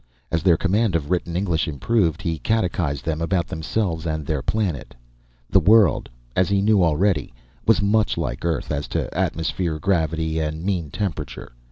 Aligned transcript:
As 0.31 0.41
their 0.41 0.57
command 0.57 0.95
of 0.95 1.11
written 1.11 1.37
English 1.37 1.67
improved, 1.67 2.23
he 2.23 2.39
catechized 2.39 3.05
them 3.05 3.21
about 3.21 3.45
themselves 3.45 4.07
and 4.07 4.25
their 4.25 4.41
planet. 4.41 4.95
The 5.47 5.59
world, 5.59 6.09
as 6.35 6.49
he 6.49 6.59
knew 6.59 6.83
already, 6.83 7.35
was 7.67 7.83
much 7.83 8.17
like 8.17 8.43
Earth 8.43 8.71
as 8.71 8.87
to 8.87 9.15
atmosphere, 9.15 9.77
gravity 9.77 10.39
and 10.39 10.63
mean 10.63 10.89
temperature. 10.89 11.51